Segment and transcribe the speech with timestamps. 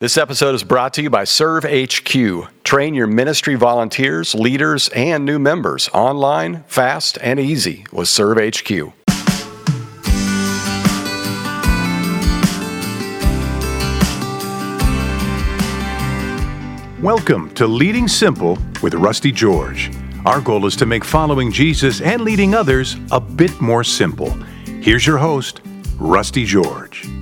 [0.00, 2.64] This episode is brought to you by Serve HQ.
[2.64, 8.92] Train your ministry volunteers, leaders, and new members online, fast, and easy with Serve HQ.
[17.00, 19.92] Welcome to Leading Simple with Rusty George.
[20.26, 24.32] Our goal is to make following Jesus and leading others a bit more simple.
[24.80, 25.60] Here's your host,
[26.00, 27.13] Rusty George.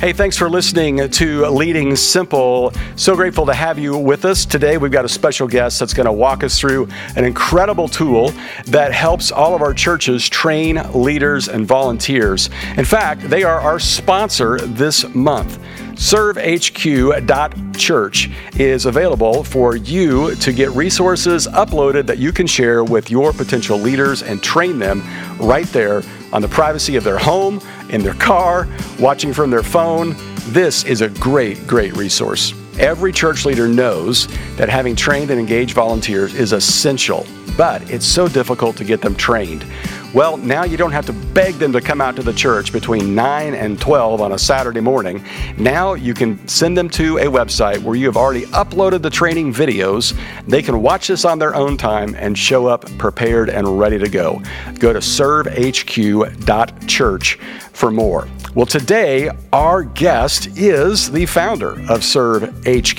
[0.00, 2.72] Hey, thanks for listening to Leading Simple.
[2.96, 4.46] So grateful to have you with us.
[4.46, 8.32] Today, we've got a special guest that's going to walk us through an incredible tool
[8.64, 12.48] that helps all of our churches train leaders and volunteers.
[12.78, 15.58] In fact, they are our sponsor this month.
[15.96, 23.34] ServeHQ.church is available for you to get resources uploaded that you can share with your
[23.34, 25.02] potential leaders and train them
[25.38, 28.66] right there on the privacy of their home, in their car,
[28.98, 30.14] watching from their phone.
[30.48, 32.54] This is a great, great resource.
[32.78, 34.26] Every church leader knows
[34.56, 39.14] that having trained and engaged volunteers is essential, but it's so difficult to get them
[39.14, 39.64] trained.
[40.12, 43.14] Well, now you don't have to beg them to come out to the church between
[43.14, 45.24] 9 and 12 on a Saturday morning.
[45.56, 49.54] Now you can send them to a website where you have already uploaded the training
[49.54, 50.18] videos.
[50.48, 54.08] They can watch this on their own time and show up prepared and ready to
[54.08, 54.42] go.
[54.80, 57.38] Go to servehq.church
[57.72, 58.28] for more.
[58.54, 62.98] Well, today our guest is the founder of Serve HQ.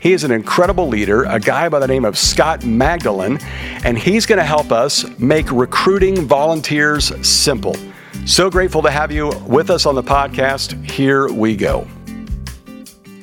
[0.00, 3.40] He is an incredible leader, a guy by the name of Scott Magdalein,
[3.84, 7.76] and he's going to help us make recruiting volunteers simple.
[8.24, 10.82] So grateful to have you with us on the podcast.
[10.90, 11.86] Here we go.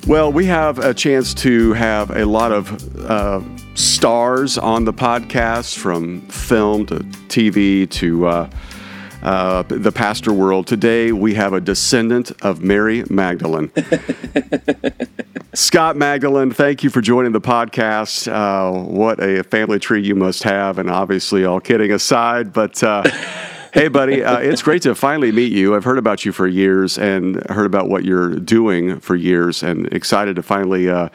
[0.06, 3.42] Well, we have a chance to have a lot of uh,
[3.74, 6.98] stars on the podcast from film to
[7.30, 8.50] TV to uh,
[9.24, 10.68] uh, the pastor world.
[10.68, 13.72] Today we have a descendant of Mary Magdalene.
[15.54, 18.32] Scott Magdalein, thank you for joining the podcast.
[18.32, 22.82] Uh, what a family tree you must have, and obviously, all kidding aside, but.
[22.84, 23.04] Uh,
[23.74, 25.76] hey, buddy, uh, it's great to finally meet you.
[25.76, 29.92] I've heard about you for years and heard about what you're doing for years, and
[29.92, 31.10] excited to finally uh,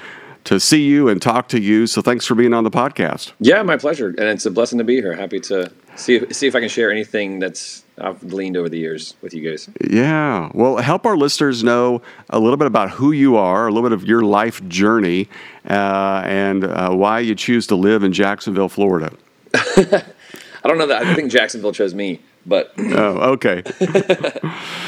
[0.44, 1.86] to see you and talk to you.
[1.86, 3.32] So thanks for being on the podcast.
[3.40, 5.14] Yeah, my pleasure, and it's a blessing to be here.
[5.14, 8.78] Happy to see if, see if I can share anything that's I've gleaned over the
[8.78, 9.68] years with you guys.
[9.88, 13.88] Yeah, well, help our listeners know a little bit about who you are, a little
[13.88, 15.28] bit of your life journey,
[15.68, 19.12] uh, and uh, why you choose to live in Jacksonville, Florida.
[19.54, 21.04] I don't know that.
[21.04, 23.62] I think Jacksonville chose me, but oh, okay.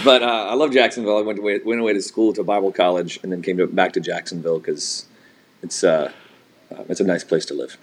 [0.05, 1.19] but uh, I love Jacksonville.
[1.19, 3.93] I went away, went away to school to Bible college, and then came to, back
[3.93, 5.06] to Jacksonville because
[5.66, 6.12] it's uh,
[6.71, 7.77] uh, it's a nice place to live.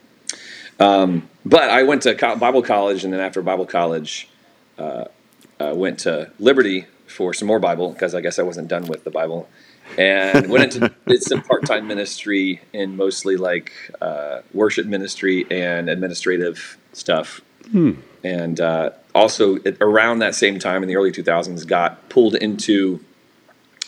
[0.79, 4.27] Um, but I went to Bible college, and then after Bible college,
[4.77, 5.05] uh,
[5.59, 9.03] uh, went to Liberty for some more Bible because I guess I wasn't done with
[9.03, 9.49] the Bible,
[9.97, 13.71] and went into did some part time ministry in mostly like
[14.01, 17.41] uh, worship ministry and administrative stuff.
[17.71, 17.93] Hmm.
[18.23, 23.01] And uh, also around that same time in the early 2000s, got pulled into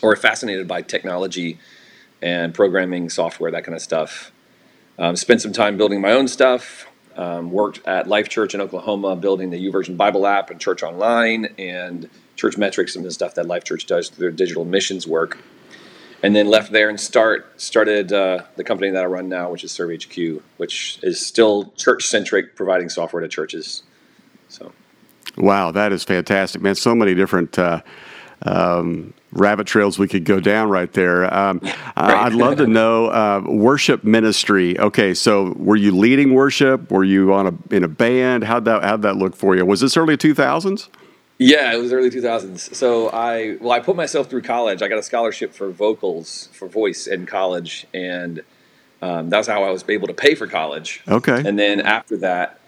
[0.02, 1.58] or fascinated by technology
[2.26, 4.32] and programming software, that kind of stuff.
[4.98, 6.88] Um, spent some time building my own stuff.
[7.14, 11.46] Um, worked at Life Church in Oklahoma, building the YouVersion Bible app and Church Online
[11.56, 15.38] and Church Metrics and the stuff that Life Church does through their digital missions work.
[16.22, 19.62] And then left there and start started uh, the company that I run now, which
[19.62, 23.84] is Serve HQ, which is still church centric, providing software to churches.
[24.48, 24.72] So,
[25.36, 26.74] wow, that is fantastic, man!
[26.74, 27.56] So many different.
[27.56, 27.82] Uh,
[28.42, 31.32] um, rabbit trails we could go down right there.
[31.32, 31.74] Um, right.
[31.96, 34.78] I'd love to know uh, worship ministry.
[34.78, 36.90] Okay, so were you leading worship?
[36.90, 38.44] Were you on a in a band?
[38.44, 39.64] How'd that how'd that look for you?
[39.64, 40.88] Was this early two thousands?
[41.38, 42.74] Yeah, it was early 2000s.
[42.74, 44.80] So I well, I put myself through college.
[44.80, 48.42] I got a scholarship for vocals for voice in college, and
[49.02, 51.02] um, that's how I was able to pay for college.
[51.06, 51.42] Okay.
[51.44, 52.58] And then after that,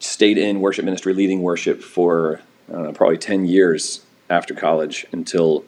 [0.00, 5.64] stayed in worship ministry, leading worship for know, probably 10 years after college until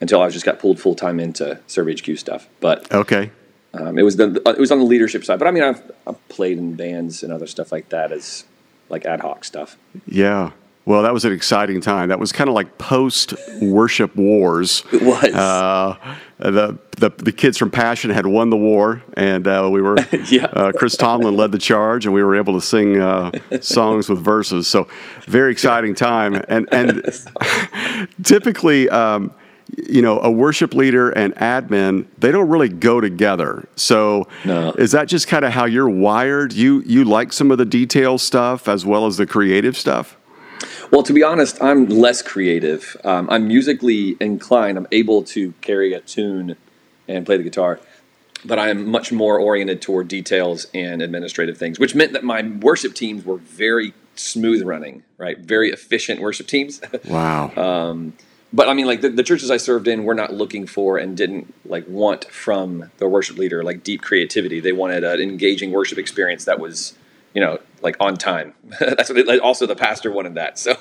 [0.00, 2.48] until I just got pulled full time into Serve HQ stuff.
[2.60, 3.30] But okay,
[3.74, 5.38] um, it was the it was on the leadership side.
[5.38, 8.44] But I mean, I've, I've played in bands and other stuff like that as
[8.88, 9.76] like ad hoc stuff.
[10.06, 10.52] Yeah.
[10.86, 12.10] Well, that was an exciting time.
[12.10, 14.84] That was kind of like post worship wars.
[14.92, 15.24] It was.
[15.34, 15.96] Uh,
[16.38, 19.96] the, the the kids from Passion had won the war, and uh, we were.
[20.28, 20.44] yeah.
[20.44, 24.20] Uh, Chris Tomlin led the charge, and we were able to sing uh, songs with
[24.20, 24.68] verses.
[24.68, 24.86] So,
[25.24, 26.40] very exciting time.
[26.48, 27.02] And and
[28.22, 28.88] typically.
[28.88, 29.32] Um,
[29.76, 33.68] you know, a worship leader and admin, they don't really go together.
[33.76, 34.70] So, no.
[34.72, 36.52] is that just kind of how you're wired?
[36.52, 40.16] You you like some of the detail stuff as well as the creative stuff?
[40.90, 42.96] Well, to be honest, I'm less creative.
[43.04, 44.78] Um, I'm musically inclined.
[44.78, 46.56] I'm able to carry a tune
[47.08, 47.80] and play the guitar.
[48.44, 52.42] but I am much more oriented toward details and administrative things, which meant that my
[52.60, 55.38] worship teams were very smooth running, right?
[55.38, 56.80] Very efficient worship teams.
[57.08, 57.52] Wow.
[57.56, 58.12] um,
[58.52, 61.16] but I mean, like the, the churches I served in, were not looking for and
[61.16, 64.60] didn't like want from the worship leader like deep creativity.
[64.60, 66.94] They wanted an engaging worship experience that was,
[67.36, 68.54] you know, like on time.
[68.80, 69.18] That's what.
[69.18, 70.58] It, also, the pastor wanted that.
[70.58, 70.72] So,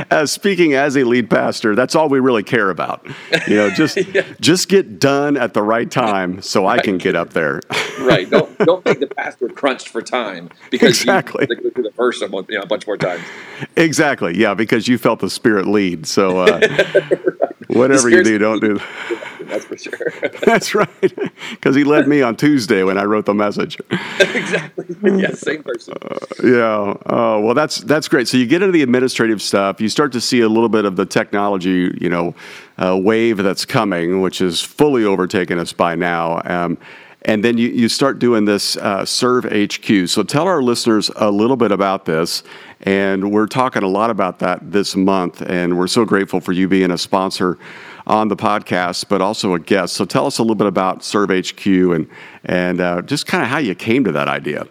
[0.10, 3.04] as speaking as a lead pastor, that's all we really care about.
[3.48, 4.22] You know, just Yeah.
[4.40, 7.60] just get done at the right time so I can get up there.
[8.00, 8.30] right?
[8.30, 11.46] Don't don't make the pastor crunched for time because Exactly.
[11.50, 11.82] you have to go through
[12.20, 13.22] the a, bunch- you know, a bunch more times.
[13.76, 14.38] exactly.
[14.38, 16.06] Yeah, because you felt the spirit lead.
[16.06, 16.60] So uh,
[17.68, 18.78] whatever you do, don't do.
[19.52, 20.12] That's for sure.
[20.44, 20.88] That's right.
[21.50, 23.78] Because he led me on Tuesday when I wrote the message.
[23.90, 24.86] exactly.
[25.02, 25.94] Yeah, same person.
[26.42, 26.94] Yeah.
[27.06, 28.26] Oh, well, that's that's great.
[28.26, 29.80] So you get into the administrative stuff.
[29.80, 32.34] You start to see a little bit of the technology, you know,
[32.78, 36.40] uh, wave that's coming, which is fully overtaken us by now.
[36.44, 36.78] Um,
[37.24, 40.08] and then you, you start doing this uh, Serve HQ.
[40.08, 42.42] So tell our listeners a little bit about this.
[42.80, 45.40] And we're talking a lot about that this month.
[45.42, 47.58] And we're so grateful for you being a sponsor
[48.12, 49.94] on the podcast, but also a guest.
[49.94, 52.06] So tell us a little bit about Serve HQ and,
[52.44, 54.68] and uh, just kind of how you came to that idea.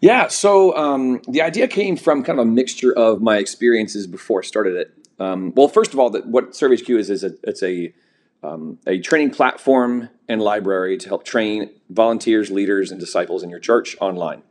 [0.00, 4.40] Yeah, so um, the idea came from kind of a mixture of my experiences before
[4.42, 4.92] I started it.
[5.20, 7.94] Um, well, first of all, that what ServeHQ is is a, it's a
[8.42, 13.60] um, a training platform and library to help train volunteers, leaders, and disciples in your
[13.60, 14.42] church online.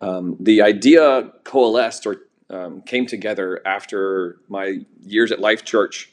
[0.00, 6.11] Um, the idea coalesced or um, came together after my years at Life Church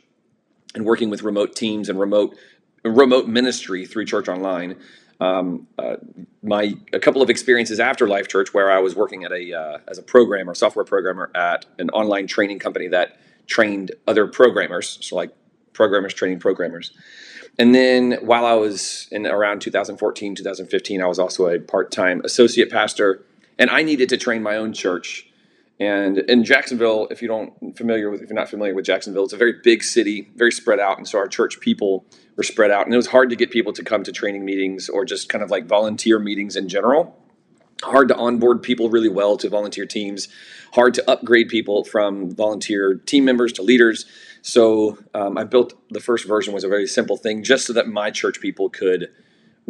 [0.76, 2.36] and working with remote teams and remote
[2.84, 4.78] remote ministry through Church Online.
[5.20, 5.98] Um, uh,
[6.42, 9.78] my a couple of experiences after Life Church, where I was working at a uh,
[9.88, 15.16] as a programmer, software programmer at an online training company that trained other programmers, so
[15.16, 15.32] like
[15.74, 16.92] programmers training programmers.
[17.58, 22.22] And then while I was in around 2014, 2015, I was also a part time
[22.24, 23.26] associate pastor,
[23.58, 25.29] and I needed to train my own church.
[25.80, 29.34] And in Jacksonville, if you don't familiar with, if you're not familiar with Jacksonville, it's
[29.34, 32.06] a very big city, very spread out, and so our church people
[32.36, 34.90] were spread out, and it was hard to get people to come to training meetings
[34.90, 37.18] or just kind of like volunteer meetings in general.
[37.82, 40.28] Hard to onboard people really well to volunteer teams.
[40.74, 44.06] Hard to upgrade people from volunteer team members to leaders.
[44.42, 47.88] So um, I built the first version was a very simple thing, just so that
[47.88, 49.10] my church people could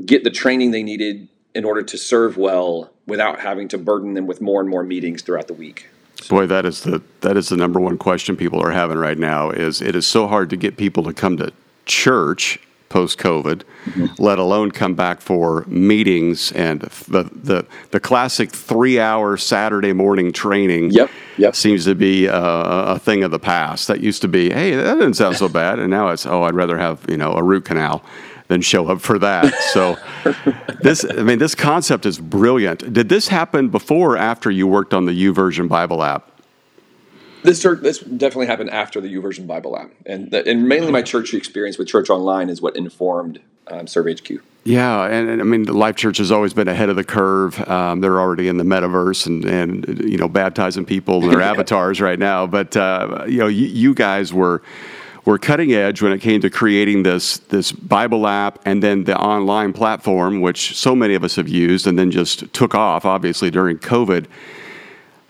[0.03, 4.25] get the training they needed in order to serve well without having to burden them
[4.25, 5.87] with more and more meetings throughout the week.
[6.27, 9.49] Boy, that is the that is the number one question people are having right now.
[9.51, 11.51] Is it is so hard to get people to come to
[11.85, 14.21] church post COVID, Mm-hmm.
[14.21, 20.31] let alone come back for meetings and the the the classic three hour Saturday morning
[20.33, 20.91] training.
[20.91, 21.55] Yep, yep.
[21.55, 23.87] seems to be a, a thing of the past.
[23.87, 26.55] That used to be, hey, that didn't sound so bad, and now it's, oh, I'd
[26.55, 28.03] rather have you know a root canal
[28.49, 29.53] than show up for that.
[29.71, 29.97] So
[30.81, 32.91] this, I mean, this concept is brilliant.
[32.91, 36.29] Did this happen before or after you worked on the YouVersion Bible app?
[37.43, 41.01] This church, this definitely happened after the YouVersion Bible app, and the, and mainly my
[41.01, 44.41] church experience with Church Online is what informed um, ServeHQ.
[44.65, 47.57] Yeah, and, and I mean, Life Church has always been ahead of the curve.
[47.69, 52.01] Um, they're already in the metaverse and, and you know baptizing people in their avatars
[52.01, 52.45] right now.
[52.45, 54.61] But uh, you know, you, you guys were
[55.29, 59.17] were cutting edge when it came to creating this this Bible app and then the
[59.17, 63.51] online platform, which so many of us have used, and then just took off, obviously
[63.51, 64.25] during COVID.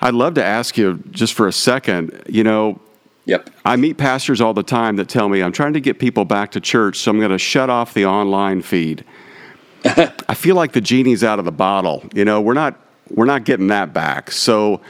[0.02, 2.24] I'd love to ask you just for a second.
[2.28, 2.80] You know,
[3.26, 3.50] Yep.
[3.64, 6.52] I meet pastors all the time that tell me I'm trying to get people back
[6.52, 9.04] to church, so I'm going to shut off the online feed.
[9.86, 12.04] I feel like the genie's out of the bottle.
[12.16, 14.32] You know, we're not we're not getting that back.
[14.32, 14.82] So,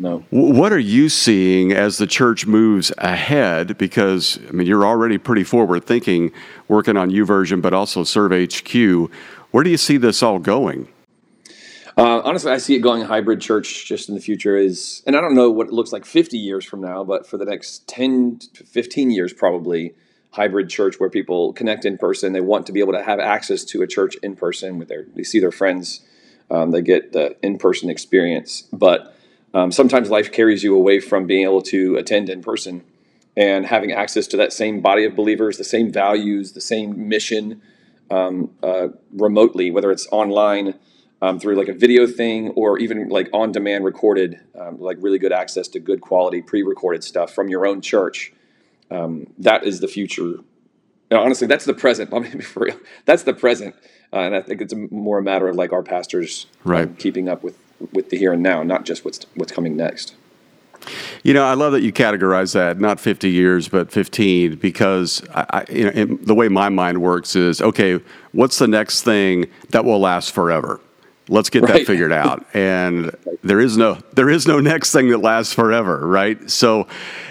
[0.00, 0.24] No.
[0.30, 3.76] what are you seeing as the church moves ahead?
[3.76, 6.32] Because I mean, you're already pretty forward thinking,
[6.68, 9.10] working on YouVersion, but also Serve HQ.
[9.50, 10.88] Where do you see this all going?
[11.96, 15.20] Uh, honestly, I see it going hybrid church just in the future is, and I
[15.20, 18.38] don't know what it looks like 50 years from now, but for the next 10
[18.54, 19.94] to 15 years, probably
[20.30, 22.32] hybrid church where people connect in person.
[22.32, 25.06] They want to be able to have access to a church in person with their,
[25.16, 26.06] they see their friends,
[26.52, 28.62] um, they get the in person experience.
[28.72, 29.16] But
[29.54, 32.84] um, sometimes life carries you away from being able to attend in person
[33.36, 37.62] and having access to that same body of believers, the same values, the same mission
[38.10, 40.74] um, uh, remotely, whether it's online
[41.22, 45.18] um, through like a video thing or even like on demand recorded, um, like really
[45.18, 48.32] good access to good quality pre recorded stuff from your own church.
[48.90, 50.36] Um, that is the future.
[51.10, 52.12] Now, honestly, that's the present.
[52.12, 52.78] Let me be for real.
[53.04, 53.74] That's the present,
[54.12, 56.98] uh, and I think it's a, more a matter of like our pastors um, Right.
[56.98, 57.56] keeping up with
[57.92, 60.14] with the here and now, not just what's what's coming next.
[61.22, 65.64] You know, I love that you categorize that not 50 years, but 15, because I,
[65.68, 68.00] you know, the way my mind works is okay,
[68.32, 70.80] what's the next thing that will last forever?
[71.28, 71.74] Let's get right.
[71.74, 72.44] that figured out.
[72.54, 76.50] And there is no there is no next thing that lasts forever, right?
[76.50, 76.86] So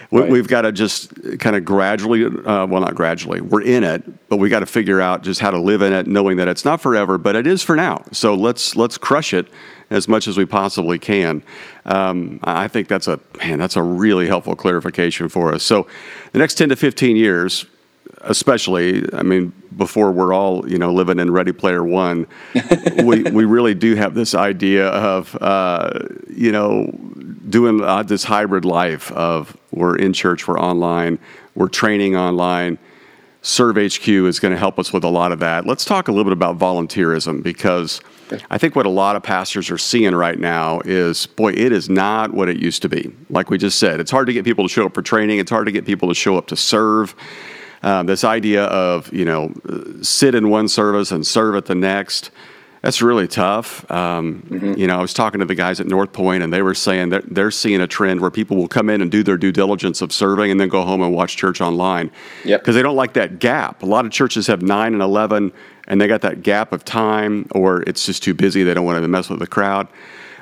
[0.10, 4.30] we, have got to just kind of gradually, uh, well, not gradually, we're in it,
[4.30, 6.64] but we got to figure out just how to live in it, knowing that it's
[6.64, 8.04] not forever, but it is for now.
[8.12, 9.48] So let's let's crush it
[9.90, 11.44] as much as we possibly can.
[11.86, 15.64] Um, I think that's a man, that's a really helpful clarification for us.
[15.64, 15.88] So
[16.32, 17.66] the next 10 to 15 years,
[18.28, 22.28] especially, I mean, before we're all you know living in Ready Player One,
[23.04, 26.92] we we really do have this idea of uh, you know
[27.50, 31.20] doing uh, this hybrid life of we're in church, we're online,
[31.56, 32.78] we're training online.
[33.44, 35.66] Serve HQ is going to help us with a lot of that.
[35.66, 38.02] Let's talk a little bit about volunteerism because
[38.50, 41.90] I think what a lot of pastors are seeing right now is boy, it is
[41.90, 43.14] not what it used to be.
[43.30, 45.52] Like we just said, it's hard to get people to show up for training, it's
[45.52, 47.16] hard to get people to show up to serve.
[47.84, 49.54] Um, this idea of you know
[50.02, 52.32] sit in one service and serve at the next
[52.82, 53.90] that's really tough.
[53.92, 54.74] Um, mm-hmm.
[54.80, 57.10] You know, I was talking to the guys at North Point, and they were saying
[57.10, 60.02] that they're seeing a trend where people will come in and do their due diligence
[60.02, 62.12] of serving, and then go home and watch church online.
[62.44, 62.64] Because yep.
[62.64, 63.84] they don't like that gap.
[63.84, 65.52] A lot of churches have nine and eleven,
[65.88, 68.64] and they got that gap of time, or it's just too busy.
[68.64, 69.88] They don't want to mess with the crowd.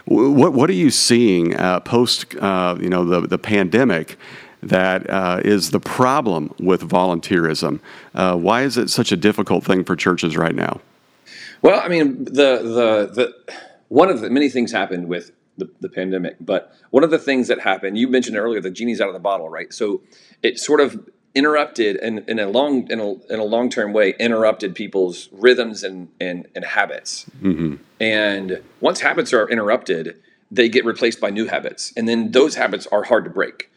[0.05, 4.17] What What are you seeing uh, post uh, you know the the pandemic?
[4.65, 7.79] That uh, is the problem with volunteerism.
[8.13, 10.81] Uh, why is it such a difficult thing for churches right now?
[11.61, 13.53] Well, I mean, the the the
[13.87, 17.47] one of the many things happened with the, the pandemic, but one of the things
[17.47, 19.73] that happened, you mentioned earlier, the genie's out of the bottle, right?
[19.73, 20.01] So
[20.43, 23.93] it sort of interrupted and in, in a long in a, in a long term
[23.93, 27.25] way interrupted people's rhythms and and, and habits.
[27.41, 27.75] Mm-hmm.
[27.99, 32.87] And once habits are interrupted, they get replaced by new habits, and then those habits
[32.87, 33.69] are hard to break.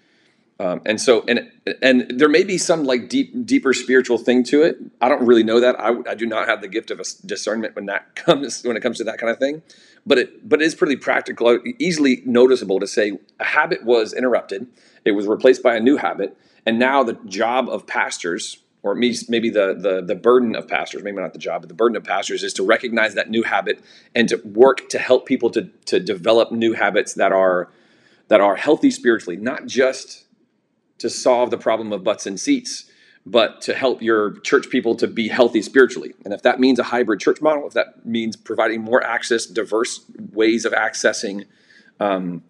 [0.60, 4.62] Um, and so, and and there may be some like deep, deeper spiritual thing to
[4.62, 4.78] it.
[5.00, 5.78] I don't really know that.
[5.78, 8.98] I, I do not have the gift of discernment when that comes when it comes
[8.98, 9.62] to that kind of thing.
[10.04, 14.66] But it but it is pretty practical, easily noticeable to say a habit was interrupted.
[15.04, 16.36] It was replaced by a new habit,
[16.66, 21.18] and now the job of pastors, or maybe the the the burden of pastors, maybe
[21.18, 23.80] not the job, but the burden of pastors is to recognize that new habit
[24.12, 27.70] and to work to help people to to develop new habits that are
[28.26, 30.24] that are healthy spiritually, not just
[30.99, 32.90] to solve the problem of butts and seats,
[33.25, 36.14] but to help your church people to be healthy spiritually.
[36.25, 40.00] And if that means a hybrid church model, if that means providing more access, diverse
[40.33, 41.47] ways of accessing
[42.00, 42.43] um,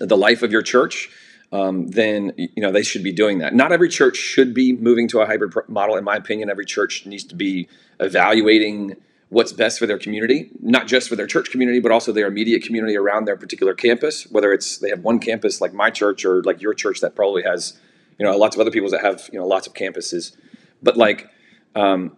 [0.00, 1.10] the life of your church,
[1.52, 3.54] um, then you know they should be doing that.
[3.54, 5.96] Not every church should be moving to a hybrid model.
[5.96, 7.68] In my opinion, every church needs to be
[8.00, 8.96] evaluating
[9.28, 12.62] what's best for their community, not just for their church community, but also their immediate
[12.62, 14.24] community around their particular campus.
[14.30, 17.42] Whether it's they have one campus like my church or like your church that probably
[17.42, 17.78] has
[18.18, 20.36] you know lots of other people that have you know lots of campuses,
[20.82, 21.28] but like
[21.74, 22.16] um,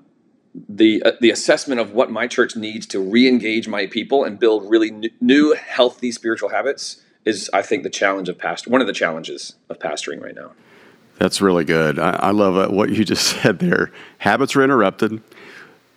[0.68, 4.68] the uh, the assessment of what my church needs to re-engage my people and build
[4.70, 8.86] really n- new healthy spiritual habits is I think the challenge of past one of
[8.86, 10.52] the challenges of pastoring right now.
[11.18, 11.98] That's really good.
[11.98, 13.90] I, I love uh, what you just said there.
[14.18, 15.22] Habits were interrupted;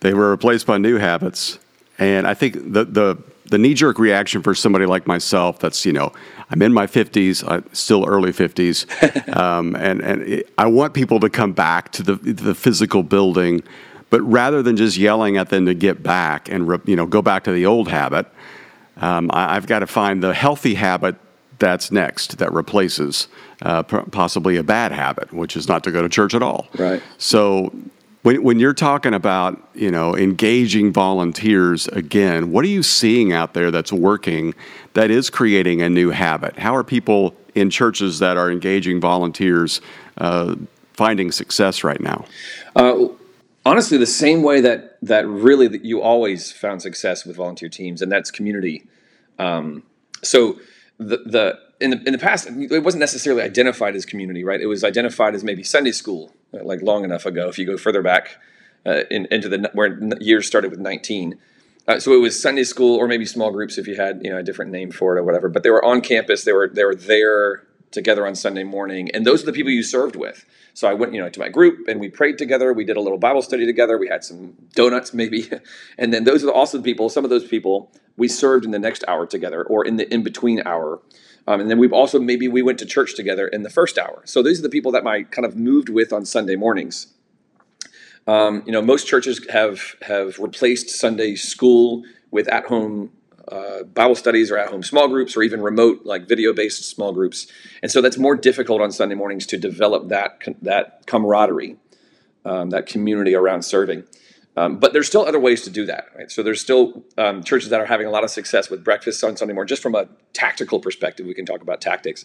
[0.00, 1.58] they were replaced by new habits,
[1.98, 5.92] and I think the the the knee jerk reaction for somebody like myself that's you
[5.92, 6.12] know
[6.50, 11.20] I'm in my 50s, uh, still early 50s, um, and and it, I want people
[11.20, 13.62] to come back to the the physical building,
[14.08, 17.22] but rather than just yelling at them to get back and re, you know go
[17.22, 18.26] back to the old habit,
[18.96, 21.16] um, I, have got to find the healthy habit
[21.58, 23.28] that's next that replaces
[23.62, 26.68] uh, possibly a bad habit, which is not to go to church at all.
[26.78, 27.02] Right.
[27.18, 27.72] So
[28.22, 33.54] when, when you're talking about you know engaging volunteers again, what are you seeing out
[33.54, 34.54] there that's working
[34.94, 36.58] that is creating a new habit?
[36.58, 39.80] How are people in churches that are engaging volunteers
[40.18, 40.54] uh,
[40.92, 42.24] finding success right now?
[42.76, 43.08] Uh,
[43.64, 48.02] honestly, the same way that that really that you always found success with volunteer teams,
[48.02, 48.84] and that's community.
[49.38, 49.82] Um,
[50.22, 50.60] so
[50.98, 54.60] the the in the in the past, it wasn't necessarily identified as community, right?
[54.60, 57.48] It was identified as maybe Sunday school, like long enough ago.
[57.48, 58.38] If you go further back
[58.86, 61.38] uh, in, into the where years started with nineteen,
[61.88, 64.38] uh, so it was Sunday school or maybe small groups if you had you know
[64.38, 65.48] a different name for it or whatever.
[65.48, 66.44] But they were on campus.
[66.44, 69.82] They were they were there together on Sunday morning, and those are the people you
[69.82, 70.44] served with.
[70.74, 72.72] So I went, you know, to my group and we prayed together.
[72.72, 73.98] We did a little Bible study together.
[73.98, 75.50] We had some donuts, maybe,
[75.98, 77.08] and then those are also the people.
[77.08, 80.22] Some of those people we served in the next hour together, or in the in
[80.22, 81.00] between hour.
[81.50, 84.22] Um, and then we've also maybe we went to church together in the first hour.
[84.24, 87.08] So these are the people that I kind of moved with on Sunday mornings.
[88.28, 93.10] Um, you know, most churches have have replaced Sunday school with at home
[93.48, 97.12] uh, Bible studies or at home small groups or even remote, like video based small
[97.12, 97.48] groups.
[97.82, 101.78] And so that's more difficult on Sunday mornings to develop that, that camaraderie,
[102.44, 104.04] um, that community around serving.
[104.56, 106.30] Um, but there's still other ways to do that, right?
[106.30, 109.36] So there's still um, churches that are having a lot of success with breakfast on
[109.36, 111.26] Sunday morning, just from a tactical perspective.
[111.26, 112.24] We can talk about tactics.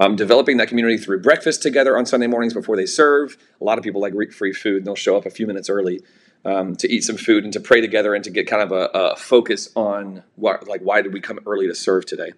[0.00, 3.36] Um, developing that community through breakfast together on Sunday mornings before they serve.
[3.60, 6.00] A lot of people like free food, and they'll show up a few minutes early
[6.44, 8.88] um, to eat some food and to pray together and to get kind of a,
[8.94, 12.32] a focus on what, like why did we come early to serve today.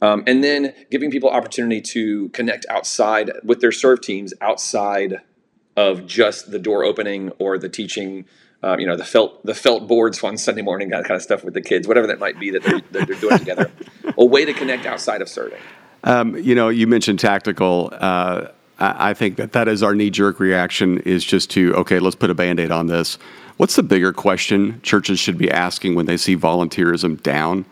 [0.00, 5.20] Um, and then giving people opportunity to connect outside with their serve teams outside
[5.76, 8.24] of just the door opening or the teaching
[8.62, 11.42] um, you know, the felt the felt boards on Sunday morning, that kind of stuff
[11.42, 13.70] with the kids, whatever that might be that they're, that they're doing together.
[14.18, 15.58] A way to connect outside of serving.
[16.04, 17.92] Um, you know, you mentioned tactical.
[17.92, 22.16] Uh, I think that that is our knee jerk reaction is just to okay, let's
[22.16, 23.18] put a band aid on this.
[23.56, 27.64] What's the bigger question churches should be asking when they see volunteerism down?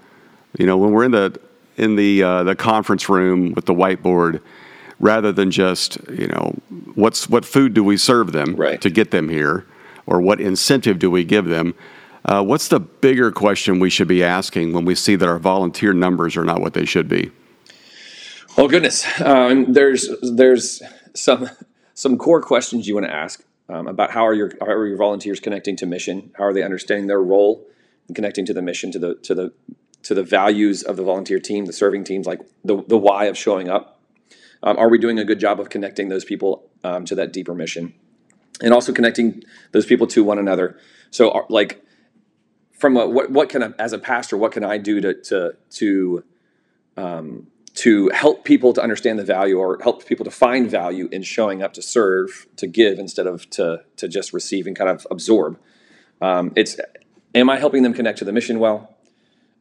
[0.58, 1.40] You know, when we're in the
[1.76, 4.40] in the uh, the conference room with the whiteboard,
[4.98, 6.54] rather than just you know
[6.94, 8.80] what's what food do we serve them right.
[8.80, 9.66] to get them here
[10.06, 11.74] or what incentive do we give them?
[12.24, 15.92] Uh, what's the bigger question we should be asking when we see that our volunteer
[15.92, 17.30] numbers are not what they should be?
[18.56, 20.82] Well, goodness, um, there's there's
[21.14, 21.48] some
[21.94, 24.98] some core questions you want to ask um, about how are your how are your
[24.98, 26.32] volunteers connecting to mission?
[26.36, 27.66] How are they understanding their role
[28.08, 29.52] and connecting to the mission, to the to the
[30.02, 33.38] to the values of the volunteer team, the serving teams, like the the why of
[33.38, 34.00] showing up?
[34.62, 37.54] Um, are we doing a good job of connecting those people um, to that deeper
[37.54, 37.94] mission?
[38.62, 40.78] And also connecting those people to one another.
[41.10, 41.84] So, uh, like,
[42.72, 45.56] from a, what what can I, as a pastor, what can I do to to
[45.70, 46.24] to
[46.96, 51.22] um, to help people to understand the value or help people to find value in
[51.22, 55.06] showing up to serve, to give instead of to to just receive and kind of
[55.10, 55.58] absorb.
[56.20, 56.78] Um, it's
[57.34, 58.96] am I helping them connect to the mission well,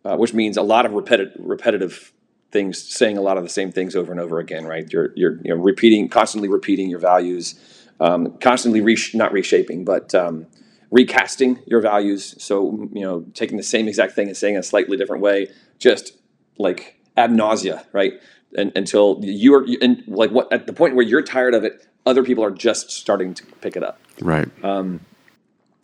[0.06, 2.14] uh, which means a lot of repetitive repetitive
[2.52, 4.66] things, saying a lot of the same things over and over again.
[4.66, 4.92] Right?
[4.92, 7.56] You're you're you know repeating constantly repeating your values
[8.00, 10.48] um, constantly re- not reshaping, but um,
[10.92, 12.36] recasting your values.
[12.42, 15.48] So you know, taking the same exact thing and saying it a slightly different way,
[15.78, 16.18] just
[16.58, 18.14] like ad nausea, right?
[18.58, 21.88] And, until you are and like what at the point where you're tired of it,
[22.06, 24.50] other people are just starting to pick it up, right?
[24.64, 25.02] Um,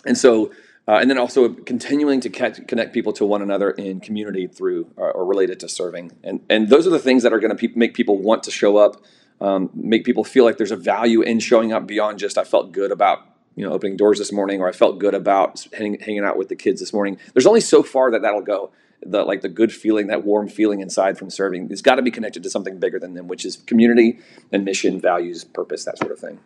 [0.05, 0.51] and so.
[0.87, 5.11] Uh, and then also continuing to connect people to one another in community through or,
[5.11, 7.73] or related to serving, and and those are the things that are going to pe-
[7.73, 9.01] make people want to show up
[9.41, 12.71] um, make people feel like there's a value in showing up beyond just I felt
[12.71, 13.19] good about
[13.55, 16.49] you know opening doors this morning or I felt good about hang, hanging out with
[16.49, 17.17] the kids this morning.
[17.33, 18.71] There's only so far that that'll go.
[19.05, 22.11] The like the good feeling, that warm feeling inside from serving, it's got to be
[22.11, 24.19] connected to something bigger than them, which is community
[24.51, 26.39] and mission, values, purpose, that sort of thing.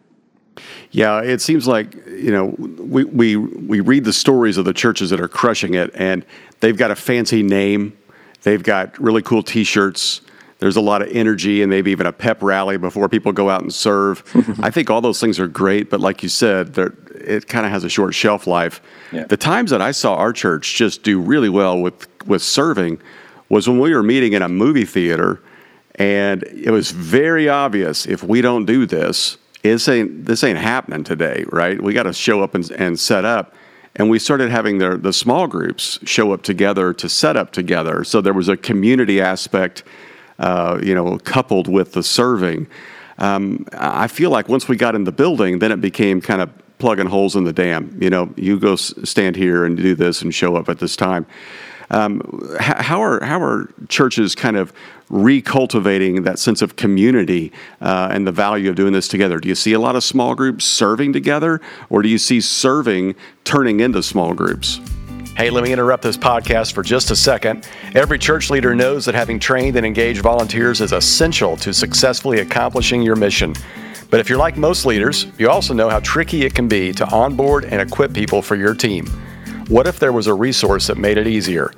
[0.91, 5.11] Yeah, it seems like you know we we we read the stories of the churches
[5.11, 6.25] that are crushing it, and
[6.59, 7.97] they've got a fancy name,
[8.43, 10.21] they've got really cool T-shirts,
[10.59, 13.61] there's a lot of energy and maybe even a pep rally before people go out
[13.61, 14.23] and serve.
[14.61, 17.83] I think all those things are great, but like you said, it kind of has
[17.83, 18.81] a short shelf life.
[19.11, 19.23] Yeah.
[19.23, 23.01] The times that I saw our church just do really well with with serving
[23.47, 25.41] was when we were meeting in a movie theater,
[25.95, 31.05] and it was very obvious if we don't do this, this ain't this ain't happening
[31.05, 31.81] today, right?
[31.81, 33.53] We got to show up and, and set up.
[33.95, 38.03] And we started having the, the small groups show up together to set up together.
[38.03, 39.83] So there was a community aspect
[40.39, 42.67] uh, you know, coupled with the serving.
[43.17, 46.49] Um, I feel like once we got in the building, then it became kind of
[46.77, 47.97] plugging holes in the dam.
[48.01, 51.25] You know, you go stand here and do this and show up at this time.
[51.91, 54.71] Um, how are how are churches kind of
[55.09, 59.39] recultivating that sense of community uh, and the value of doing this together?
[59.39, 63.15] Do you see a lot of small groups serving together, or do you see serving
[63.43, 64.79] turning into small groups?
[65.39, 67.65] Hey, let me interrupt this podcast for just a second.
[67.95, 73.01] Every church leader knows that having trained and engaged volunteers is essential to successfully accomplishing
[73.01, 73.55] your mission.
[74.09, 77.07] But if you're like most leaders, you also know how tricky it can be to
[77.07, 79.05] onboard and equip people for your team.
[79.69, 81.71] What if there was a resource that made it easier?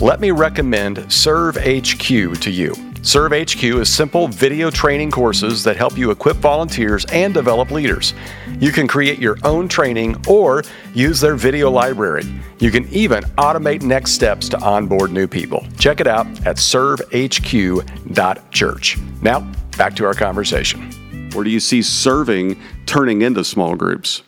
[0.00, 2.08] Let me recommend Serve HQ
[2.40, 2.93] to you.
[3.04, 8.14] Serve HQ is simple video training courses that help you equip volunteers and develop leaders.
[8.58, 10.62] You can create your own training or
[10.94, 12.24] use their video library.
[12.60, 15.66] You can even automate next steps to onboard new people.
[15.78, 18.98] Check it out at servehq.church.
[19.20, 20.90] Now, back to our conversation.
[21.34, 24.22] Where do you see serving turning into small groups?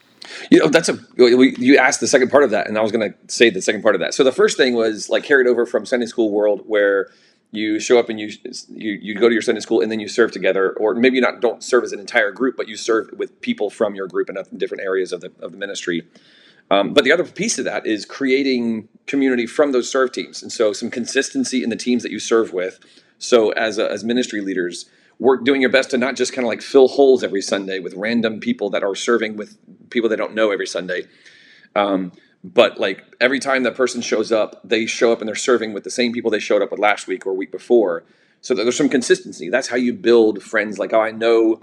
[0.51, 3.11] You know, that's a you asked the second part of that, and I was going
[3.11, 4.13] to say the second part of that.
[4.13, 7.09] So the first thing was like carried over from Sunday school world, where
[7.51, 8.31] you show up and you
[8.69, 11.41] you you go to your Sunday school and then you serve together, or maybe not
[11.41, 14.37] don't serve as an entire group, but you serve with people from your group in
[14.57, 16.03] different areas of the of the ministry.
[16.71, 20.51] Um, but the other piece of that is creating community from those serve teams, and
[20.51, 22.81] so some consistency in the teams that you serve with.
[23.19, 24.87] So as a, as ministry leaders,
[25.19, 27.95] work doing your best to not just kind of like fill holes every Sunday with
[27.95, 29.57] random people that are serving with
[29.91, 31.05] people they don't know every Sunday.
[31.75, 32.13] Um,
[32.45, 35.85] but like every time that person shows up, they show up and they're serving with
[35.85, 38.05] the same people they showed up with last week or week before.
[38.41, 39.49] So there's some consistency.
[39.49, 40.79] That's how you build friends.
[40.79, 41.61] Like, oh, I know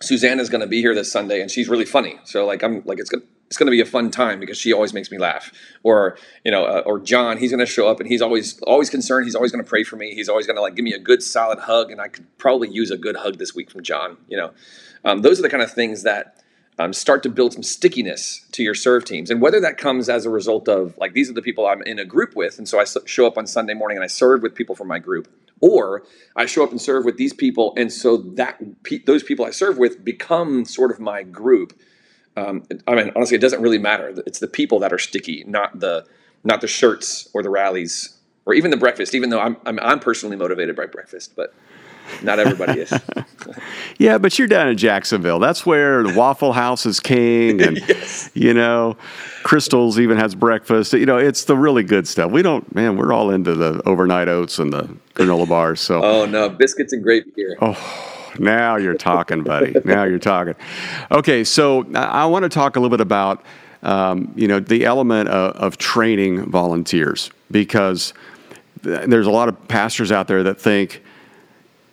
[0.00, 2.18] Susanna's going to be here this Sunday and she's really funny.
[2.24, 4.74] So like I'm like it's good it's going to be a fun time because she
[4.74, 5.50] always makes me laugh.
[5.82, 8.90] Or you know, uh, or John, he's going to show up and he's always always
[8.90, 9.24] concerned.
[9.24, 10.14] He's always going to pray for me.
[10.14, 12.68] He's always going to like give me a good solid hug, and I could probably
[12.68, 14.18] use a good hug this week from John.
[14.28, 14.50] You know,
[15.04, 16.42] um, those are the kind of things that
[16.78, 20.26] um, start to build some stickiness to your serve teams, and whether that comes as
[20.26, 22.80] a result of like these are the people I'm in a group with, and so
[22.80, 25.28] I show up on Sunday morning and I serve with people from my group,
[25.60, 26.04] or
[26.36, 28.60] I show up and serve with these people, and so that
[29.06, 31.78] those people I serve with become sort of my group
[32.38, 34.14] um, I mean, honestly, it doesn't really matter.
[34.26, 36.06] It's the people that are sticky, not the
[36.44, 39.14] not the shirts or the rallies or even the breakfast.
[39.14, 41.52] Even though I'm I'm, I'm personally motivated by breakfast, but
[42.22, 42.92] not everybody is.
[43.98, 45.38] yeah, but you're down in Jacksonville.
[45.38, 48.30] That's where the Waffle House is king, and yes.
[48.34, 48.96] you know,
[49.42, 50.92] Krystals even has breakfast.
[50.92, 52.30] You know, it's the really good stuff.
[52.30, 52.96] We don't, man.
[52.96, 55.80] We're all into the overnight oats and the granola bars.
[55.80, 57.56] So, oh no, biscuits and gravy here.
[57.60, 59.74] Oh now you're talking, buddy.
[59.84, 60.54] now you're talking.
[61.10, 63.42] Okay, so I want to talk a little bit about
[63.82, 68.12] um, you know the element of, of training volunteers because
[68.82, 71.02] there's a lot of pastors out there that think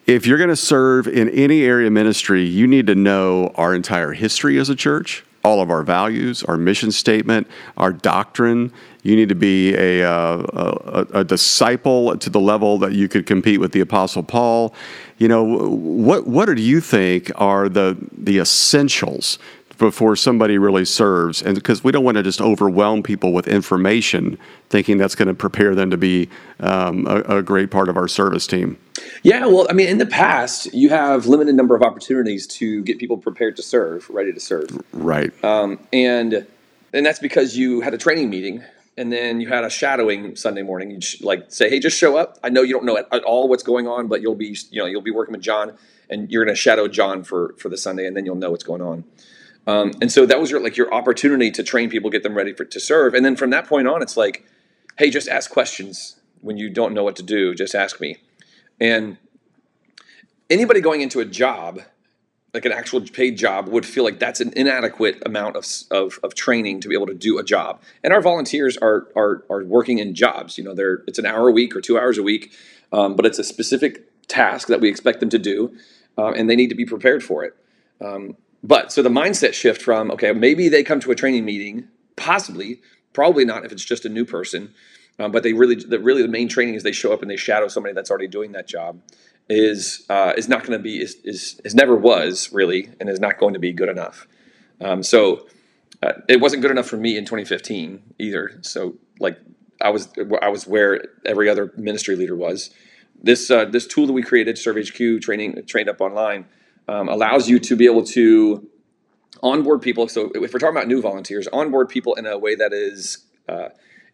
[0.05, 3.73] if you're going to serve in any area of ministry, you need to know our
[3.73, 8.71] entire history as a church, all of our values, our mission statement, our doctrine.
[9.01, 13.25] You need to be a, uh, a, a, disciple to the level that you could
[13.25, 14.73] compete with the Apostle Paul.
[15.17, 19.39] You know, what what do you think are the the essentials
[19.77, 21.41] before somebody really serves?
[21.41, 24.38] And because we don't want to just overwhelm people with information,
[24.69, 28.07] thinking that's going to prepare them to be um, a, a great part of our
[28.07, 28.77] service team.
[29.23, 32.97] Yeah, well, I mean, in the past, you have limited number of opportunities to get
[32.97, 34.69] people prepared to serve, ready to serve.
[34.93, 35.31] Right.
[35.43, 36.45] Um, and
[36.93, 38.63] and that's because you had a training meeting
[38.97, 40.91] and then you had a shadowing Sunday morning.
[40.91, 42.39] You like say, "Hey, just show up.
[42.43, 44.81] I know you don't know at, at, all what's going on, but you'll be, you
[44.81, 45.73] know, you'll be working with John,
[46.09, 48.63] and you're going to shadow John for for the Sunday, and then you'll know what's
[48.63, 49.03] going on."
[49.67, 52.54] Um, and so that was your like your opportunity to train people, get them ready
[52.54, 54.45] for to serve, and then from that point on, it's like,
[54.97, 57.56] "Hey, just ask questions when you don't know what to do.
[57.56, 58.17] Just ask me."
[58.80, 59.17] And
[60.49, 61.82] anybody going into a job
[62.56, 66.34] like an actual paid job would feel like that's an inadequate amount of, of, of,
[66.36, 67.82] training to be able to do a job.
[68.01, 70.58] And our volunteers are, are, are working in jobs.
[70.58, 72.54] You know, they're, it's an hour a week or two hours a week,
[72.93, 75.75] um, but it's a specific task that we expect them to do,
[76.17, 77.58] uh, and they need to be prepared for it.
[77.99, 81.88] Um, but so the mindset shift from, okay, maybe they come to a training meeting,
[82.15, 82.82] possibly,
[83.13, 84.73] probably not if it's just a new person,
[85.19, 87.38] um, but they really, the, really the main training is they show up and they
[87.38, 88.99] shadow somebody that's already doing that job
[89.47, 93.19] is uh, is not going to be is, is is never was really and is
[93.19, 94.28] not going to be good enough.
[94.82, 95.47] Um, so
[96.01, 98.58] uh, it wasn't good enough for me in 2015 either.
[98.62, 99.38] So like
[99.80, 100.10] I was
[100.41, 102.71] I was where every other ministry leader was.
[103.21, 106.45] This uh, this tool that we created, Serve HQ training trained up online,
[106.88, 108.67] um, allows you to be able to
[109.41, 110.08] onboard people.
[110.08, 113.69] So if we're talking about new volunteers, onboard people in a way that is uh,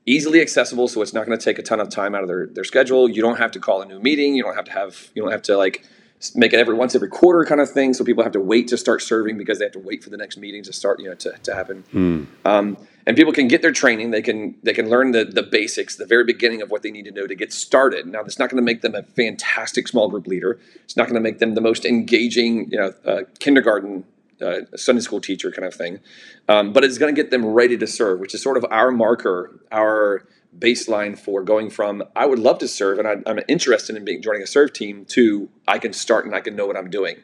[0.05, 0.87] easily accessible.
[0.87, 3.09] So it's not going to take a ton of time out of their, their schedule.
[3.09, 4.35] You don't have to call a new meeting.
[4.35, 5.85] You don't have to have you don't have to like
[6.35, 7.93] make it every once every quarter kind of thing.
[7.93, 10.17] So people have to wait to start serving because they have to wait for the
[10.17, 11.83] next meeting to start you know to, to happen.
[11.93, 12.27] Mm.
[12.45, 15.95] um, and people can get their training they can they can learn the, the basics
[15.95, 18.49] the very beginning of what they need to know to get started now that's not
[18.49, 21.55] going to make them a fantastic small group leader it's not going to make them
[21.55, 24.03] the most engaging you know uh, kindergarten
[24.41, 25.99] uh, Sunday school teacher kind of thing.
[26.49, 28.89] Um, but it's going to get them ready to serve, which is sort of our
[28.89, 30.25] marker, our
[30.57, 34.21] baseline for going from I would love to serve and I, am interested in being
[34.21, 37.17] joining a serve team to I can start and I can know what I'm doing.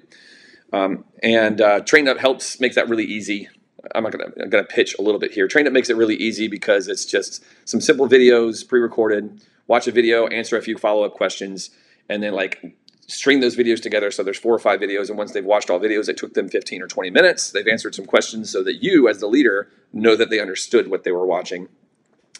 [0.71, 3.49] Um, and uh, Train Up helps make that really easy.
[3.95, 5.47] I'm not gonna I'm gonna pitch a little bit here.
[5.47, 9.41] Train Up makes it really easy because it's just some simple videos, pre-recorded.
[9.67, 11.71] Watch a video, answer a few follow-up questions,
[12.09, 14.11] and then like string those videos together.
[14.11, 16.49] So there's four or five videos, and once they've watched all videos, it took them
[16.49, 17.51] 15 or 20 minutes.
[17.51, 21.03] They've answered some questions so that you, as the leader, know that they understood what
[21.03, 21.67] they were watching,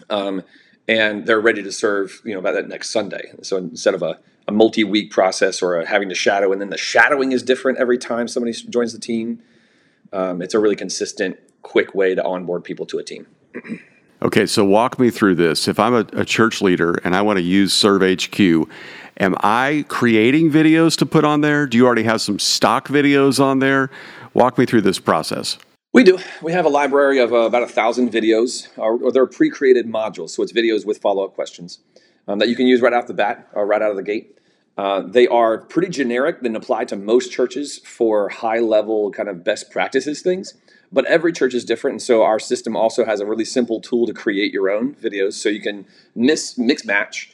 [0.10, 0.44] um,
[0.88, 2.22] and they're ready to serve.
[2.24, 3.32] You know, by that next Sunday.
[3.42, 6.78] So instead of a, a multi-week process or a, having to shadow, and then the
[6.78, 9.42] shadowing is different every time somebody joins the team.
[10.14, 13.28] Um, it's a really consistent, quick way to onboard people to a team.
[14.22, 15.68] okay, so walk me through this.
[15.68, 18.68] If I'm a, a church leader and I want to use Serve HQ
[19.20, 21.66] Am I creating videos to put on there?
[21.66, 23.90] Do you already have some stock videos on there?
[24.36, 25.58] Walk me through this process.
[25.92, 26.20] We do.
[26.44, 30.32] We have a library of uh, about a thousand videos, or, or they're pre-created modules.
[30.32, 31.80] So it's videos with follow-up questions
[32.28, 34.38] um, that you can use right off the bat or right out of the gate.
[34.78, 39.72] Uh, they are pretty generic and apply to most churches for high-level kind of best
[39.72, 40.54] practices things.
[40.92, 44.06] But every church is different, and so our system also has a really simple tool
[44.06, 45.86] to create your own videos, so you can
[46.16, 47.32] mix mix match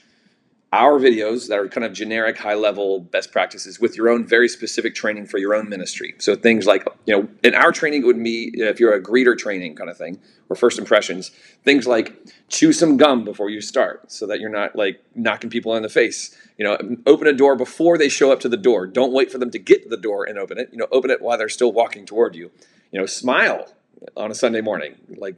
[0.73, 4.49] our videos that are kind of generic, high level best practices with your own very
[4.49, 6.15] specific training for your own ministry.
[6.17, 9.37] So things like, you know, in our training it would be if you're a greeter
[9.37, 11.29] training kind of thing or first impressions,
[11.63, 12.17] things like
[12.49, 15.89] chew some gum before you start so that you're not like knocking people in the
[15.89, 16.35] face.
[16.57, 18.87] You know, open a door before they show up to the door.
[18.87, 20.69] Don't wait for them to get to the door and open it.
[20.71, 22.49] You know, open it while they're still walking toward you.
[22.91, 23.67] You know, smile
[24.15, 24.95] on a Sunday morning.
[25.17, 25.35] Like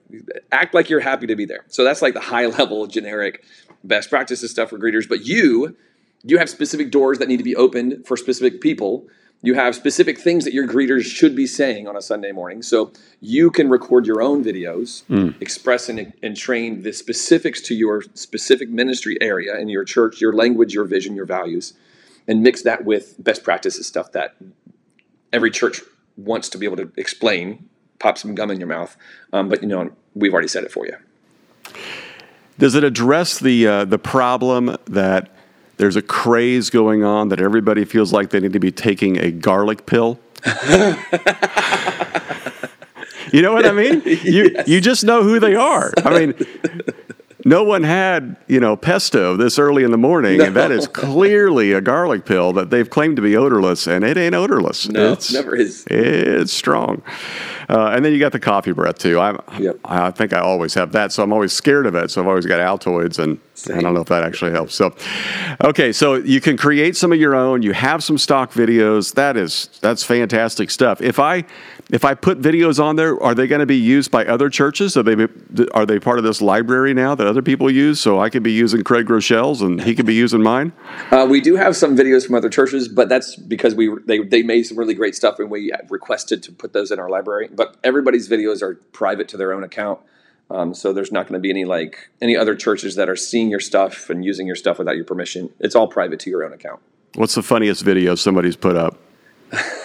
[0.52, 1.66] act like you're happy to be there.
[1.68, 3.44] So that's like the high level generic
[3.84, 5.08] best practices stuff for greeters.
[5.08, 5.76] But you,
[6.24, 9.08] you have specific doors that need to be opened for specific people.
[9.42, 12.64] You have specific things that your greeters should be saying on a Sunday morning.
[12.64, 15.40] So you can record your own videos, mm.
[15.40, 20.34] express and, and train the specifics to your specific ministry area in your church, your
[20.34, 21.74] language, your vision, your values,
[22.28, 24.36] and mix that with best practices stuff that
[25.32, 25.82] every church
[26.18, 28.96] wants to be able to explain pop some gum in your mouth.
[29.34, 30.96] Um, but you know, we've already said it for you.
[32.58, 35.30] Does it address the uh, the problem that
[35.78, 39.32] there's a craze going on that everybody feels like they need to be taking a
[39.32, 40.20] garlic pill?
[43.32, 44.02] you know what I mean?
[44.06, 44.68] You yes.
[44.68, 45.92] you just know who they are.
[45.98, 46.34] I mean,
[47.48, 50.46] no one had, you know, pesto this early in the morning, no.
[50.46, 54.18] and that is clearly a garlic pill that they've claimed to be odorless, and it
[54.18, 54.90] ain't odorless.
[54.90, 55.86] No, it's, never is.
[55.88, 57.04] It's strong.
[57.70, 59.20] Uh, and then you got the coffee breath too.
[59.20, 59.80] I, yep.
[59.86, 62.10] I think I always have that, so I'm always scared of it.
[62.10, 63.78] So I've always got Altoids, and Same.
[63.78, 64.74] I don't know if that actually helps.
[64.74, 64.96] So,
[65.64, 67.62] okay, so you can create some of your own.
[67.62, 69.14] You have some stock videos.
[69.14, 71.00] That is that's fantastic stuff.
[71.00, 71.46] If I
[71.92, 74.98] if I put videos on there, are they going to be used by other churches?
[74.98, 75.28] Are they
[75.74, 78.00] are they part of this library now that other people use?
[78.00, 80.74] So I could be using Craig Groeschel's and he could be using mine.
[81.12, 84.42] Uh, we do have some videos from other churches, but that's because we they they
[84.42, 87.78] made some really great stuff and we requested to put those in our library but
[87.84, 90.00] everybody's videos are private to their own account.
[90.50, 93.50] Um, so there's not going to be any like any other churches that are seeing
[93.50, 95.52] your stuff and using your stuff without your permission.
[95.60, 96.82] It's all private to your own account.
[97.16, 98.98] What's the funniest video somebody's put up?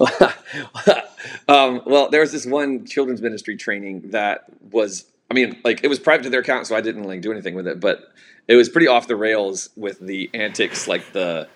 [1.48, 5.88] um, well, there was this one children's ministry training that was, I mean, like it
[5.88, 8.12] was private to their account, so I didn't like do anything with it, but
[8.48, 11.48] it was pretty off the rails with the antics, like the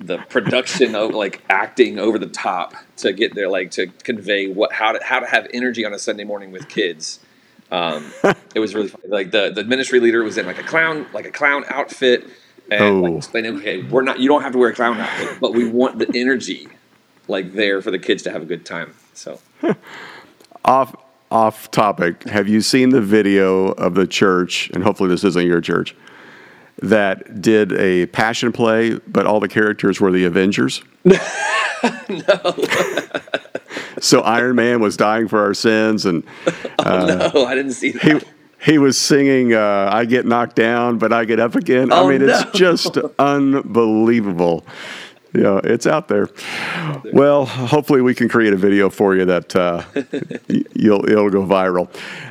[0.00, 4.72] the production of like acting over the top to get there, like to convey what
[4.72, 7.20] how to how to have energy on a Sunday morning with kids.
[7.70, 8.12] Um,
[8.54, 9.08] it was really funny.
[9.08, 12.26] like the the ministry leader was in like a clown like a clown outfit
[12.70, 13.00] and oh.
[13.00, 15.68] like explaining okay we're not you don't have to wear a clown outfit but we
[15.68, 16.68] want the energy
[17.28, 18.94] like there for the kids to have a good time.
[19.14, 19.40] So
[20.64, 20.96] off
[21.30, 24.70] off topic, have you seen the video of the church?
[24.72, 25.94] And hopefully this isn't your church
[26.80, 30.82] that did a passion play, but all the characters were the Avengers?
[31.04, 31.18] no.
[34.00, 36.24] so Iron Man was dying for our sins, and
[36.78, 38.22] uh, oh, no, I didn't see that.
[38.22, 42.06] He, he was singing uh, "I get knocked down, but I get up again." Oh,
[42.06, 42.38] I mean, no.
[42.38, 44.64] it's just unbelievable.
[45.34, 46.30] Yeah, it's out there.
[47.12, 49.84] Well, hopefully we can create a video for you that uh,
[50.74, 51.90] you'll it'll go viral.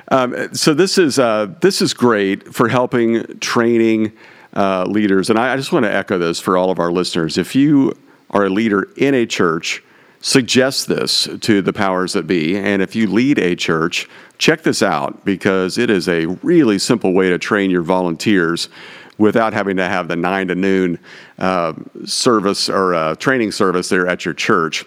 [0.10, 4.14] Um, so this is uh, this is great for helping training
[4.54, 5.30] uh, leaders.
[5.30, 7.38] And I, I just want to echo this for all of our listeners.
[7.38, 7.94] If you
[8.32, 9.84] are a leader in a church,
[10.20, 12.58] suggest this to the powers that be.
[12.58, 17.14] And if you lead a church, check this out because it is a really simple
[17.14, 18.70] way to train your volunteers
[19.18, 21.00] without having to have the nine to noon
[21.40, 21.74] uh,
[22.06, 24.86] service or uh, training service there at your church.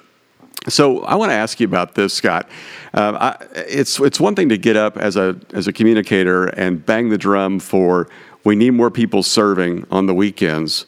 [0.68, 2.48] So I want to ask you about this, Scott.
[2.92, 6.84] Uh, I, it's it's one thing to get up as a as a communicator and
[6.84, 8.08] bang the drum for
[8.44, 10.86] we need more people serving on the weekends.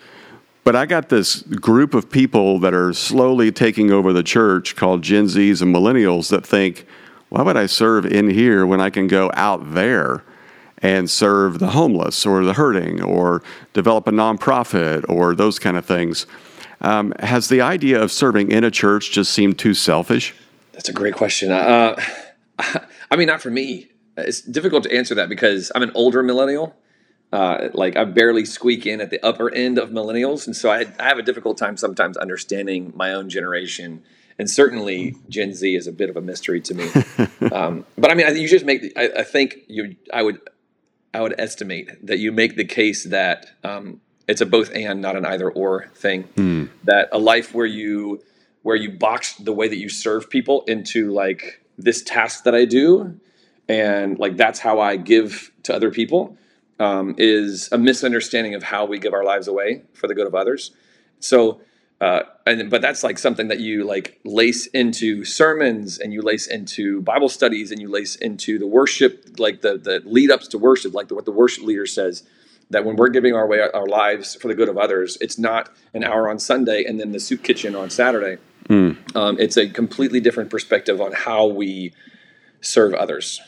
[0.64, 5.02] But I got this group of people that are slowly taking over the church called
[5.02, 6.86] Gen Zs and millennials that think,
[7.30, 10.22] why would I serve in here when I can go out there
[10.82, 13.42] and serve the homeless or the hurting or
[13.72, 16.26] develop a nonprofit or those kind of things?
[16.80, 20.34] Um, has the idea of serving in a church just seemed too selfish?
[20.72, 21.52] That's a great question.
[21.52, 22.00] Uh,
[23.10, 23.88] I mean, not for me.
[24.16, 26.74] It's difficult to answer that because I'm an older millennial
[27.32, 30.86] uh, like I barely squeak in at the upper end of millennials, and so I,
[31.00, 34.02] I, have a difficult time sometimes understanding my own generation.
[34.38, 36.90] And certainly, Gen Z is a bit of a mystery to me.
[37.52, 38.92] um, but I mean, I, you just make.
[38.96, 39.96] I, I, think you.
[40.12, 40.40] I would.
[41.14, 45.16] I would estimate that you make the case that um, it's a both and, not
[45.16, 46.24] an either or thing.
[46.36, 46.70] Mm.
[46.84, 48.22] That a life where you
[48.62, 52.64] where you box the way that you serve people into like this task that I
[52.64, 53.18] do,
[53.68, 56.36] and like that's how I give to other people,
[56.78, 60.34] um, is a misunderstanding of how we give our lives away for the good of
[60.34, 60.70] others.
[61.20, 61.60] So,
[62.02, 66.48] uh, and but that's like something that you like lace into sermons and you lace
[66.48, 70.58] into Bible studies and you lace into the worship, like the the lead ups to
[70.58, 72.24] worship, like the, what the worship leader says.
[72.70, 75.70] That when we're giving our way our lives for the good of others, it's not
[75.94, 78.38] an hour on Sunday and then the soup kitchen on Saturday.
[78.68, 78.96] Mm.
[79.14, 81.92] Um, it's a completely different perspective on how we
[82.62, 83.40] serve others.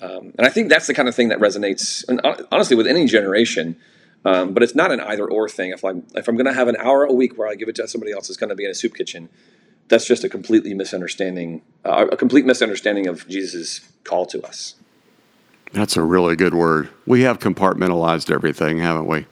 [0.00, 2.20] Um, and I think that's the kind of thing that resonates, and
[2.50, 3.76] honestly, with any generation.
[4.24, 5.70] Um, but it's not an either or thing.
[5.70, 7.76] If I'm if I'm going to have an hour a week where I give it
[7.76, 9.28] to somebody else, it's going to be in a soup kitchen.
[9.88, 14.76] That's just a completely misunderstanding, uh, a complete misunderstanding of Jesus' call to us.
[15.72, 16.90] That's a really good word.
[17.06, 19.26] We have compartmentalized everything, haven't we?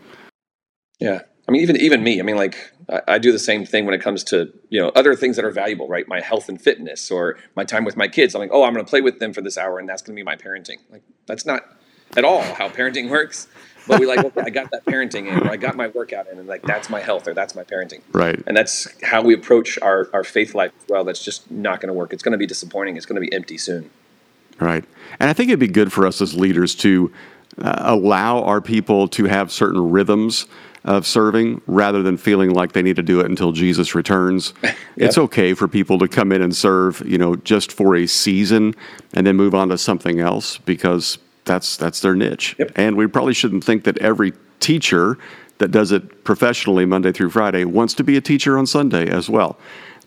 [0.98, 1.22] Yeah.
[1.48, 2.20] I mean, even even me.
[2.20, 4.90] I mean, like I, I, do the same thing when it comes to you know
[4.90, 6.06] other things that are valuable, right?
[6.06, 8.34] My health and fitness, or my time with my kids.
[8.34, 10.14] I'm like, oh, I'm going to play with them for this hour, and that's going
[10.14, 10.78] to be my parenting.
[10.90, 11.62] Like that's not
[12.16, 13.48] at all how parenting works.
[13.88, 16.38] But we like, okay, I got that parenting in, or I got my workout in,
[16.38, 18.02] and like that's my health, or that's my parenting.
[18.12, 18.40] Right.
[18.46, 21.04] And that's how we approach our our faith life as well.
[21.04, 22.12] That's just not going to work.
[22.12, 22.96] It's going to be disappointing.
[22.96, 23.90] It's going to be empty soon.
[24.60, 24.84] Right.
[25.18, 27.12] And I think it'd be good for us as leaders to
[27.60, 30.46] uh, allow our people to have certain rhythms
[30.84, 34.54] of serving rather than feeling like they need to do it until Jesus returns.
[34.62, 34.76] yep.
[34.96, 38.74] It's okay for people to come in and serve, you know, just for a season
[39.12, 41.18] and then move on to something else because
[41.48, 42.54] that's that's their niche.
[42.58, 42.72] Yep.
[42.76, 45.18] And we probably shouldn't think that every teacher
[45.58, 49.28] that does it professionally Monday through Friday wants to be a teacher on Sunday as
[49.28, 49.58] well.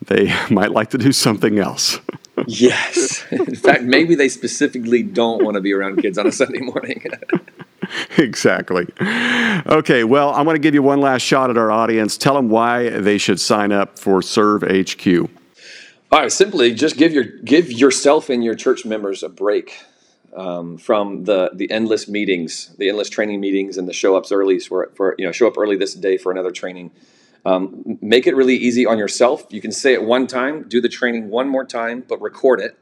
[0.05, 1.99] They might like to do something else.
[2.47, 3.25] yes.
[3.31, 7.03] In fact, maybe they specifically don't want to be around kids on a Sunday morning.
[8.17, 8.87] exactly.
[9.01, 12.17] Okay, well, I'm going to give you one last shot at our audience.
[12.17, 15.29] Tell them why they should sign up for Serve HQ.
[16.11, 19.81] All right, simply just give your give yourself and your church members a break
[20.35, 24.59] um, from the the endless meetings, the endless training meetings, and the show ups early
[24.59, 26.91] for, for you know show up early this day for another training.
[27.43, 29.45] Um, make it really easy on yourself.
[29.49, 32.77] You can say it one time, do the training one more time, but record it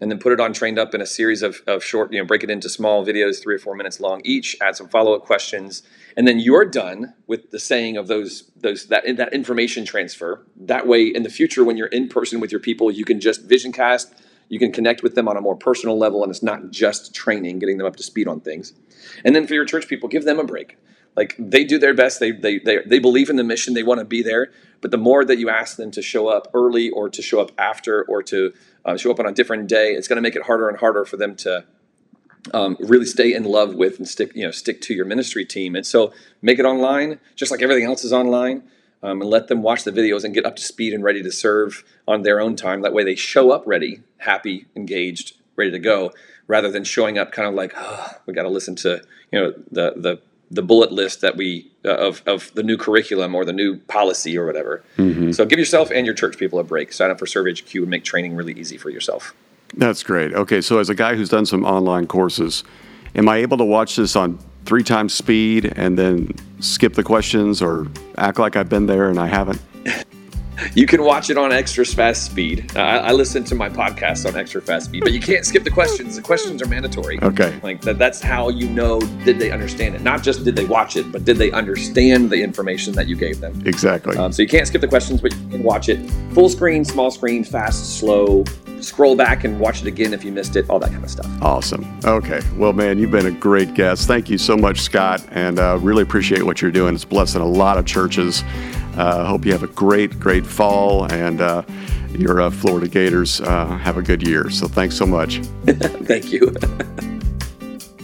[0.00, 2.24] and then put it on trained up in a series of, of short, you know,
[2.24, 5.82] break it into small videos, three or four minutes long each, add some follow-up questions,
[6.16, 10.44] and then you're done with the saying of those those that that information transfer.
[10.56, 13.42] That way in the future when you're in person with your people, you can just
[13.42, 14.14] vision cast,
[14.48, 17.58] you can connect with them on a more personal level, and it's not just training,
[17.58, 18.72] getting them up to speed on things.
[19.24, 20.76] And then for your church people, give them a break.
[21.16, 23.98] Like they do their best, they they they, they believe in the mission, they want
[23.98, 24.52] to be there.
[24.80, 27.50] But the more that you ask them to show up early or to show up
[27.58, 28.52] after or to
[28.84, 31.04] uh, show up on a different day, it's going to make it harder and harder
[31.04, 31.64] for them to
[32.54, 35.74] um, really stay in love with and stick, you know, stick to your ministry team.
[35.74, 38.62] And so make it online, just like everything else is online,
[39.02, 41.32] um, and let them watch the videos and get up to speed and ready to
[41.32, 42.82] serve on their own time.
[42.82, 46.12] That way they show up ready, happy, engaged, ready to go,
[46.46, 49.52] rather than showing up kind of like, oh, we got to listen to, you know,
[49.70, 53.52] the the the bullet list that we uh, of of the new curriculum or the
[53.52, 54.82] new policy or whatever.
[54.96, 55.32] Mm-hmm.
[55.32, 56.92] So give yourself and your church people a break.
[56.92, 59.34] Sign up for Serve HQ and make training really easy for yourself.
[59.74, 60.32] That's great.
[60.32, 62.64] Okay, so as a guy who's done some online courses,
[63.14, 67.62] am I able to watch this on three times speed and then skip the questions
[67.62, 69.60] or act like I've been there and I haven't?
[70.74, 72.72] You can watch it on extra fast speed.
[72.76, 75.62] Uh, I, I, listen to my podcast on extra fast speed, but you can't skip
[75.62, 76.16] the questions.
[76.16, 77.18] The questions are mandatory.
[77.22, 77.58] Okay.
[77.62, 80.02] Like that, that's how you know did they understand it?
[80.02, 83.40] Not just did they watch it, but did they understand the information that you gave
[83.40, 83.62] them?
[83.64, 84.16] Exactly.
[84.16, 85.98] Um, so you can't skip the questions, but you can watch it
[86.32, 88.44] full screen, small screen, fast, slow.
[88.88, 90.68] Scroll back and watch it again if you missed it.
[90.70, 91.26] All that kind of stuff.
[91.42, 91.86] Awesome.
[92.04, 92.40] Okay.
[92.56, 94.08] Well, man, you've been a great guest.
[94.08, 96.94] Thank you so much, Scott, and uh, really appreciate what you're doing.
[96.94, 98.42] It's blessing a lot of churches.
[98.94, 101.62] I uh, hope you have a great, great fall and uh,
[102.10, 104.50] your uh, Florida Gators uh, have a good year.
[104.50, 105.38] So thanks so much.
[105.66, 106.54] Thank you.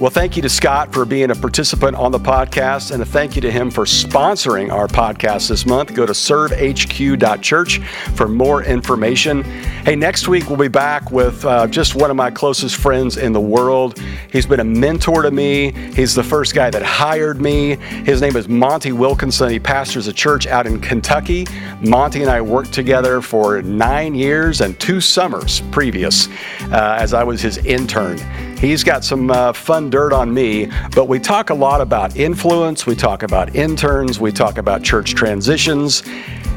[0.04, 3.36] Well, thank you to Scott for being a participant on the podcast, and a thank
[3.36, 5.94] you to him for sponsoring our podcast this month.
[5.94, 7.78] Go to servehq.church
[8.14, 9.44] for more information.
[9.44, 13.32] Hey, next week we'll be back with uh, just one of my closest friends in
[13.32, 13.98] the world.
[14.30, 15.72] He's been a mentor to me.
[15.94, 17.76] He's the first guy that hired me.
[18.04, 19.48] His name is Monty Wilkinson.
[19.48, 21.46] He pastors a church out in Kentucky.
[21.80, 26.28] Monty and I worked together for nine years and two summers previous
[26.64, 28.18] uh, as I was his intern.
[28.64, 32.86] He's got some uh, fun dirt on me, but we talk a lot about influence,
[32.86, 36.02] we talk about interns, we talk about church transitions.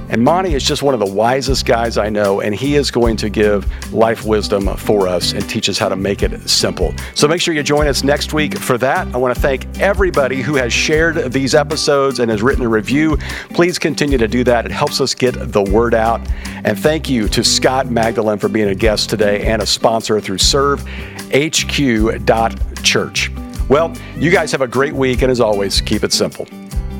[0.09, 3.15] And Monty is just one of the wisest guys I know, and he is going
[3.17, 6.93] to give life wisdom for us and teach us how to make it simple.
[7.13, 9.13] So make sure you join us next week for that.
[9.13, 13.17] I want to thank everybody who has shared these episodes and has written a review.
[13.49, 14.65] Please continue to do that.
[14.65, 16.25] It helps us get the word out.
[16.63, 20.37] And thank you to Scott Magdalein for being a guest today and a sponsor through
[20.37, 23.31] servehq.church.
[23.69, 26.47] Well, you guys have a great week, and as always, keep it simple.